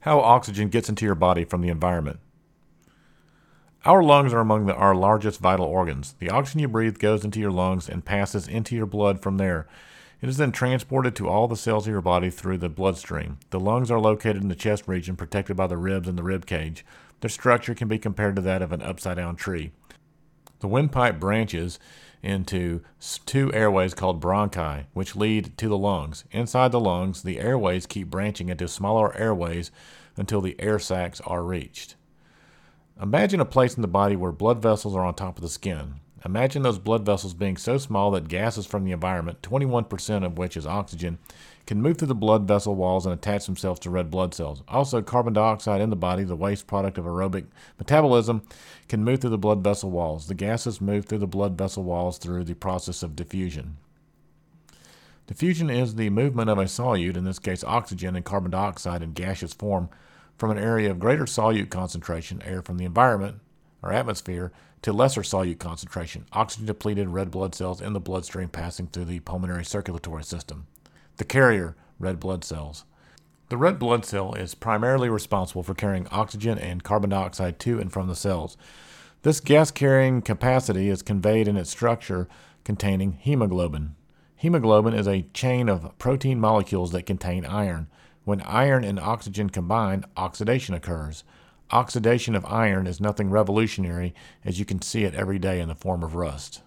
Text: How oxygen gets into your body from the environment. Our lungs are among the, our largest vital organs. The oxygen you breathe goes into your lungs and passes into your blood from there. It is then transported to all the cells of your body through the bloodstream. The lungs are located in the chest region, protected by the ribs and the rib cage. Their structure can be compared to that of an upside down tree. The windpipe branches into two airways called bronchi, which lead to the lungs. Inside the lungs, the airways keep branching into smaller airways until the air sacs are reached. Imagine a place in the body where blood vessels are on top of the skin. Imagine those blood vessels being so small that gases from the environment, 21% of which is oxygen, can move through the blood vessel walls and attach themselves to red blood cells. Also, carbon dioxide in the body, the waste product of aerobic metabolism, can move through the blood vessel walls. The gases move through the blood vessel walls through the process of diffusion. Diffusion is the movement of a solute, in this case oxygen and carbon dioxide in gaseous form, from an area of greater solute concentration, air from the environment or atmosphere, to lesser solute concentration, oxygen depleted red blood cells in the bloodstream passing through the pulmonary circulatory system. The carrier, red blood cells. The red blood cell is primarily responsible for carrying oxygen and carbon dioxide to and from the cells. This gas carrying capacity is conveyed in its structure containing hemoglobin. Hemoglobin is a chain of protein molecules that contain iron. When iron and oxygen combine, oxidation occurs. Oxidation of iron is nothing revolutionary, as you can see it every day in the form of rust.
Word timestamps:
How 0.00 0.20
oxygen 0.20 0.68
gets 0.68 0.88
into 0.88 1.04
your 1.04 1.14
body 1.14 1.44
from 1.44 1.60
the 1.60 1.68
environment. 1.68 2.20
Our 3.84 4.02
lungs 4.02 4.32
are 4.32 4.40
among 4.40 4.64
the, 4.64 4.74
our 4.74 4.94
largest 4.94 5.40
vital 5.40 5.66
organs. 5.66 6.14
The 6.18 6.30
oxygen 6.30 6.60
you 6.60 6.68
breathe 6.68 6.98
goes 6.98 7.22
into 7.22 7.38
your 7.38 7.50
lungs 7.50 7.86
and 7.86 8.02
passes 8.02 8.48
into 8.48 8.74
your 8.74 8.86
blood 8.86 9.20
from 9.20 9.36
there. 9.36 9.66
It 10.22 10.28
is 10.30 10.38
then 10.38 10.52
transported 10.52 11.14
to 11.16 11.28
all 11.28 11.48
the 11.48 11.56
cells 11.56 11.86
of 11.86 11.92
your 11.92 12.00
body 12.00 12.30
through 12.30 12.58
the 12.58 12.70
bloodstream. 12.70 13.38
The 13.50 13.60
lungs 13.60 13.90
are 13.90 14.00
located 14.00 14.40
in 14.40 14.48
the 14.48 14.54
chest 14.54 14.88
region, 14.88 15.16
protected 15.16 15.56
by 15.56 15.66
the 15.66 15.76
ribs 15.76 16.08
and 16.08 16.16
the 16.16 16.22
rib 16.22 16.46
cage. 16.46 16.84
Their 17.20 17.28
structure 17.28 17.74
can 17.74 17.88
be 17.88 17.98
compared 17.98 18.36
to 18.36 18.42
that 18.42 18.62
of 18.62 18.72
an 18.72 18.80
upside 18.80 19.18
down 19.18 19.36
tree. 19.36 19.72
The 20.60 20.68
windpipe 20.68 21.18
branches 21.18 21.78
into 22.22 22.82
two 23.26 23.52
airways 23.52 23.94
called 23.94 24.20
bronchi, 24.20 24.84
which 24.92 25.16
lead 25.16 25.56
to 25.58 25.68
the 25.68 25.78
lungs. 25.78 26.24
Inside 26.30 26.70
the 26.70 26.80
lungs, 26.80 27.22
the 27.22 27.40
airways 27.40 27.86
keep 27.86 28.10
branching 28.10 28.50
into 28.50 28.68
smaller 28.68 29.16
airways 29.16 29.70
until 30.16 30.40
the 30.40 30.60
air 30.60 30.78
sacs 30.78 31.20
are 31.22 31.42
reached. 31.42 31.96
Imagine 33.00 33.40
a 33.40 33.46
place 33.46 33.74
in 33.74 33.82
the 33.82 33.88
body 33.88 34.16
where 34.16 34.32
blood 34.32 34.60
vessels 34.60 34.94
are 34.94 35.04
on 35.04 35.14
top 35.14 35.36
of 35.36 35.42
the 35.42 35.48
skin. 35.48 35.94
Imagine 36.24 36.62
those 36.62 36.78
blood 36.78 37.06
vessels 37.06 37.32
being 37.32 37.56
so 37.56 37.78
small 37.78 38.10
that 38.10 38.28
gases 38.28 38.66
from 38.66 38.84
the 38.84 38.92
environment, 38.92 39.40
21% 39.40 40.24
of 40.24 40.36
which 40.36 40.56
is 40.56 40.66
oxygen, 40.66 41.18
can 41.66 41.80
move 41.80 41.96
through 41.96 42.08
the 42.08 42.14
blood 42.14 42.46
vessel 42.46 42.74
walls 42.74 43.06
and 43.06 43.14
attach 43.14 43.46
themselves 43.46 43.80
to 43.80 43.90
red 43.90 44.10
blood 44.10 44.34
cells. 44.34 44.62
Also, 44.68 45.00
carbon 45.00 45.32
dioxide 45.32 45.80
in 45.80 45.88
the 45.88 45.96
body, 45.96 46.22
the 46.22 46.36
waste 46.36 46.66
product 46.66 46.98
of 46.98 47.06
aerobic 47.06 47.46
metabolism, 47.78 48.42
can 48.88 49.02
move 49.02 49.20
through 49.20 49.30
the 49.30 49.38
blood 49.38 49.64
vessel 49.64 49.90
walls. 49.90 50.26
The 50.26 50.34
gases 50.34 50.80
move 50.80 51.06
through 51.06 51.18
the 51.18 51.26
blood 51.26 51.56
vessel 51.56 51.84
walls 51.84 52.18
through 52.18 52.44
the 52.44 52.54
process 52.54 53.02
of 53.02 53.16
diffusion. 53.16 53.78
Diffusion 55.26 55.70
is 55.70 55.94
the 55.94 56.10
movement 56.10 56.50
of 56.50 56.58
a 56.58 56.64
solute, 56.64 57.16
in 57.16 57.24
this 57.24 57.38
case 57.38 57.64
oxygen 57.64 58.14
and 58.14 58.24
carbon 58.24 58.50
dioxide 58.50 59.02
in 59.02 59.12
gaseous 59.12 59.54
form, 59.54 59.88
from 60.36 60.50
an 60.50 60.58
area 60.58 60.90
of 60.90 60.98
greater 60.98 61.24
solute 61.24 61.70
concentration, 61.70 62.42
air 62.42 62.60
from 62.60 62.76
the 62.76 62.84
environment 62.84 63.40
or 63.82 63.92
atmosphere, 63.92 64.52
to 64.82 64.92
lesser 64.92 65.22
solute 65.22 65.58
concentration, 65.58 66.26
oxygen 66.32 66.66
depleted 66.66 67.08
red 67.08 67.30
blood 67.30 67.54
cells 67.54 67.80
in 67.80 67.92
the 67.92 68.00
bloodstream 68.00 68.48
passing 68.48 68.86
through 68.86 69.04
the 69.04 69.20
pulmonary 69.20 69.64
circulatory 69.64 70.24
system. 70.24 70.66
The 71.16 71.24
carrier, 71.24 71.76
red 71.98 72.18
blood 72.18 72.44
cells. 72.44 72.84
The 73.50 73.56
red 73.56 73.78
blood 73.78 74.04
cell 74.04 74.32
is 74.34 74.54
primarily 74.54 75.08
responsible 75.08 75.62
for 75.62 75.74
carrying 75.74 76.06
oxygen 76.08 76.56
and 76.58 76.84
carbon 76.84 77.10
dioxide 77.10 77.58
to 77.60 77.80
and 77.80 77.92
from 77.92 78.06
the 78.06 78.14
cells. 78.14 78.56
This 79.22 79.40
gas 79.40 79.70
carrying 79.70 80.22
capacity 80.22 80.88
is 80.88 81.02
conveyed 81.02 81.46
in 81.46 81.56
its 81.56 81.68
structure 81.68 82.28
containing 82.64 83.12
hemoglobin. 83.12 83.96
Hemoglobin 84.36 84.94
is 84.94 85.06
a 85.06 85.26
chain 85.34 85.68
of 85.68 85.98
protein 85.98 86.40
molecules 86.40 86.92
that 86.92 87.04
contain 87.04 87.44
iron. 87.44 87.88
When 88.24 88.40
iron 88.42 88.84
and 88.84 88.98
oxygen 88.98 89.50
combine, 89.50 90.04
oxidation 90.16 90.74
occurs. 90.74 91.24
Oxidation 91.72 92.34
of 92.34 92.44
iron 92.46 92.86
is 92.88 93.00
nothing 93.00 93.30
revolutionary, 93.30 94.12
as 94.44 94.58
you 94.58 94.64
can 94.64 94.82
see 94.82 95.04
it 95.04 95.14
every 95.14 95.38
day 95.38 95.60
in 95.60 95.68
the 95.68 95.74
form 95.74 96.02
of 96.02 96.16
rust. 96.16 96.62